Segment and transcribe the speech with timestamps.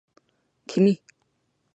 [0.71, 0.97] 君